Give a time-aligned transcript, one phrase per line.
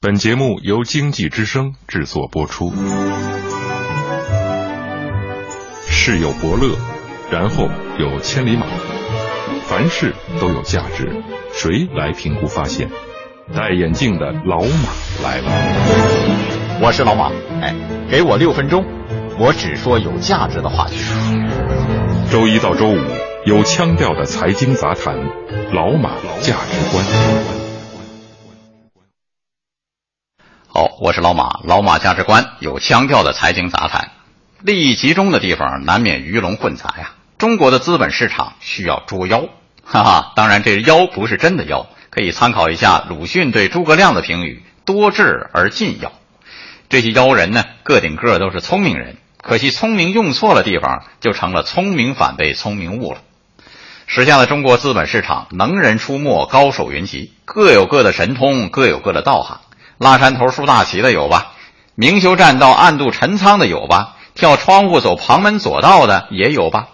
[0.00, 2.72] 本节目由经济之声制作播出。
[5.88, 6.76] 世有伯乐，
[7.32, 7.68] 然后
[7.98, 8.64] 有千里马，
[9.64, 11.10] 凡事都有价值，
[11.52, 12.88] 谁来评估发现？
[13.52, 15.50] 戴眼镜的老马来了。
[16.80, 17.74] 我是老马，哎，
[18.08, 18.84] 给我六分钟，
[19.36, 20.94] 我只说有价值的话题。
[22.30, 22.98] 周一到周五
[23.46, 25.16] 有腔调的财经杂谈，
[25.72, 26.10] 老马
[26.40, 27.57] 价值观。
[30.70, 34.10] 好，我是老马，老马价值观有腔调的财经杂谈。
[34.60, 37.14] 利益集中的地方难免鱼龙混杂呀。
[37.38, 39.48] 中国的资本市场需要捉妖，
[39.82, 40.32] 哈哈。
[40.36, 46.12] 当然，这妖不是真的妖，可以参考一下鲁迅对诸葛亮的评语：多智而近妖。
[46.90, 53.20] 这些妖人呢，个顶个都是聪明人，可惜聪明用错了地方，就成了聪明反被聪明误了。
[54.06, 59.62] 时下的中国资本市场，能人出没，高手云集，各有各的神通，各有各的道行。
[59.98, 61.52] 拉山头竖大旗的有吧？
[61.96, 64.16] 明修栈道暗度陈仓的有吧？
[64.34, 66.90] 跳窗户走旁门左道的也有吧？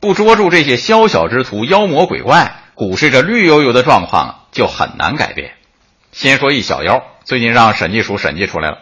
[0.00, 5.52] 不捉住这些宵小之徒、妖魔鬼怪，股市这绿油油的状况就很难改变。
[6.12, 8.78] 先说一小妖，最近让审计署审计出来了，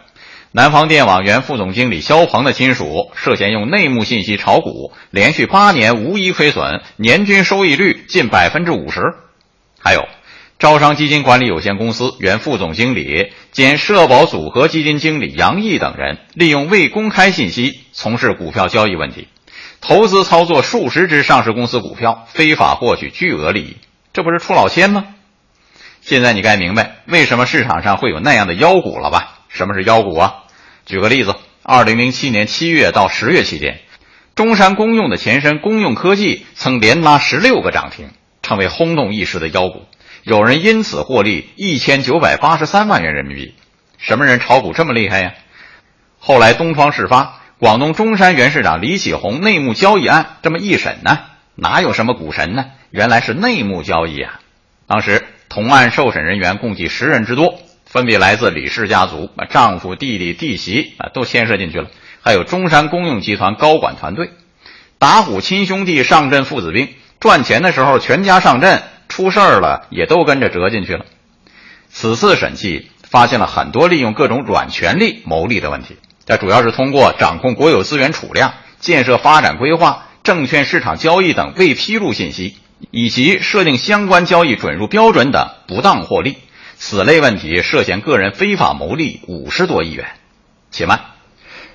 [0.51, 8.99] 南方电网原副总经理肖鹏的亲属涉嫌用内幕信息炒股，连续八年无一亏损，年均收益率近百分之五十。
[9.79, 10.05] 还有。
[10.63, 19.27] 招商基金管理有限公司原副总经理兼社保组合基金经理杨毅等人，利用未公开信息从事股票交易问题，
[19.81, 23.75] 投资操作数十只上市公司股票，非法获取巨额利益，
[24.13, 25.07] 这不是出老千吗？
[25.99, 29.39] 现在你该明白为什么市场上会有那样的妖股了吧？
[29.49, 30.43] 什么是妖股啊？
[30.85, 33.81] 举个例子，二零零七年七月到十月期间，
[34.33, 39.81] 中山公用的前身公用科技曾连拉十六个涨停，成为轰动一时的妖股。
[40.23, 43.55] 有人因此获利一千九百八十三万元人民币，
[43.97, 45.33] 什么人炒股这么厉害呀？
[46.17, 51.19] 后来东窗事发，广东中山原市长李启宏内幕交易案这么一审呢，
[51.55, 52.67] 哪有什么股神呢？
[52.89, 54.39] 原来是内幕交易啊！
[54.87, 61.89] 当时同案受审人员共计十人之多，分别来自李氏家族，丈夫、弟弟、弟媳啊都牵涉进去了，
[62.21, 64.29] 还有中山公用集团高管团队，
[64.99, 66.87] 打虎亲兄弟上阵父子兵，
[67.19, 68.81] 赚钱的时候全家上阵。
[69.13, 71.05] 出事儿了，也都跟着折进去了。
[71.87, 82.57] 此次审计发现了很多利用各种软权力牟利的问题，这主要是通过掌控国有资源储量、建设发展规划、证券市场交易等未披露信息，
[82.89, 86.37] 以及设定相关交易准入标准等不当获利。
[86.75, 90.07] 此类问题涉嫌个人非法牟利五十多亿元。
[90.71, 91.01] 且慢，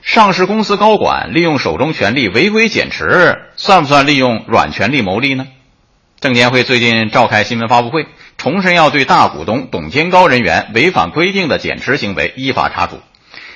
[0.03, 5.47] 上市公司高管利用手中权力违规减持，算不算利用软权力牟利呢？
[6.21, 13.01] 证监会最近召开新闻发布会，重申要对大股东、董监高人员违反规定的减持行为依法查处。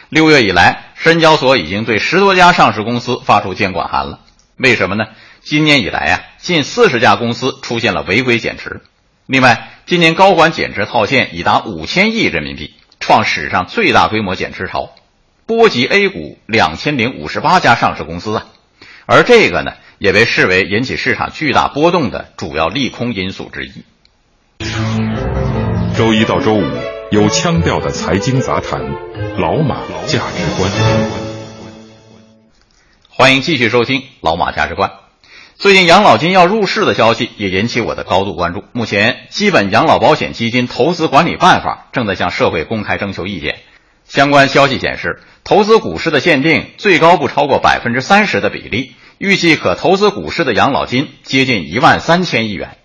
[0.08, 4.20] 六月以来，深交所已经对十多家上市公司发出监管函了。
[4.56, 5.06] 为什么呢？
[5.42, 8.82] 今年以来啊，近四十家公司出现了违规减持。
[9.26, 14.92] 另外，今年高管减持套现已达五千亿人民币，创史上最大规模减持潮，
[15.46, 18.46] 波及 A 股两千零五十八家上市公司啊。
[19.06, 19.72] 而这个呢？
[20.02, 23.70] 也被视为引起市场巨大波动的主要利空因素之一。
[25.96, 26.64] 周一到周五
[27.12, 28.80] 有腔调的财经杂谈，
[29.38, 29.76] 老马
[30.08, 30.72] 价值观。
[33.10, 34.90] 欢迎继续收听老马价值观。
[35.54, 38.64] 最近养老金要入市的消息也引起我的高度关注。
[38.72, 43.60] 目前，基本养老保险基金投资管理办法正在向社会公开征求意见。
[44.04, 48.96] 相关消息显示，投资股市的限定最高不超过百分之三十的比例。
[49.22, 52.76] 预计可投资股市的养老金接近一万三千亿元，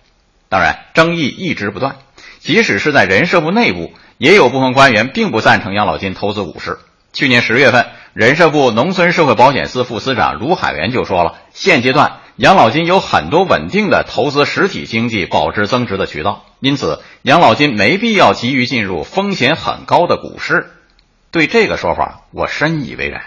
[0.48, 1.96] 当然争议一直不断。
[2.38, 6.78] 即使是在人社部内部，也有部分官员并不赞成养老金投资股市。
[7.12, 20.70] 去年十月份，人社部农村社会保险司副司长卢海源就说了，现阶段养老金有很多稳定的投资实体经济保值增值的渠道，因此养老金没必要急于进入风险很高的股市。
[21.32, 23.22] 对这个说法，我深以为然。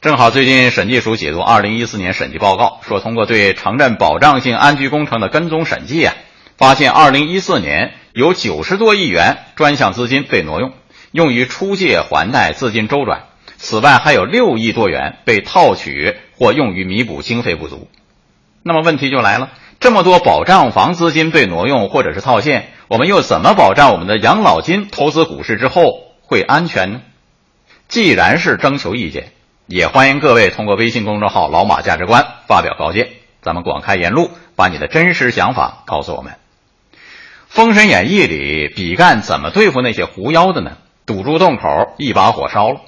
[0.00, 6.14] 正好最近审计署解读二零一四年审计报告，说通过对城镇保障性安居工程的跟踪审计啊，
[6.56, 10.72] 发现二零一四年有九十多亿元专项资金被挪用，
[11.10, 13.24] 用于出借还贷资金周转。
[13.56, 17.88] 此外还有六亿多元被套取或用于弥补经费不足。
[18.62, 19.50] 那么问题就来了，
[19.80, 27.00] 这么多保障房资金被挪用或者是套现，我们又怎么保障我们的养老金投资股市之后会安全呢？
[27.88, 29.32] 既然是征求意见。
[29.70, 33.10] 也欢迎各位通过微信公众号“老马价值观”发表高见，
[33.42, 36.32] 咱们广开言路，把你的真实想法告诉我们。
[37.48, 40.78] 《封神演义》里，比干怎么对付那些狐妖的呢？
[41.04, 42.80] 堵住洞口，一把火烧了。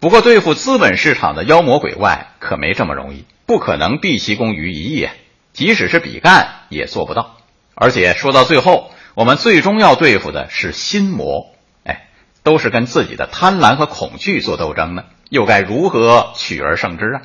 [0.00, 5.08] 不过对付资本市场的妖魔鬼怪可没这么容易，不可能毕其功于一役，
[5.52, 7.36] 即使是比干也做不到。
[7.74, 11.50] 而且说到最后，我们最终要对付的是心魔，
[11.84, 12.08] 哎，
[12.42, 17.22] 都是跟自己的贪婪和恐惧做斗争呢，又该如何取而胜之啊？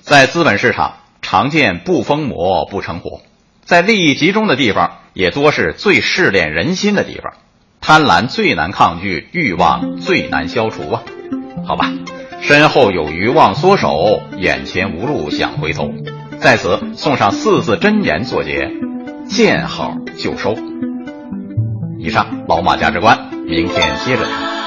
[0.00, 3.20] 在资本市场，常见不疯魔不成活，
[3.66, 7.34] 在利益集中的地方，也多是最试炼人心的地方。
[7.82, 11.02] 贪婪最难抗拒，欲望最难消除啊！
[11.66, 11.92] 好吧，
[12.40, 15.92] 身后有余忘缩手，眼前无路想回头。
[16.40, 18.70] 在此送上四字真言作结：
[19.28, 20.56] 见好就收。
[21.98, 24.57] 以上老马价值观，明天接着谈。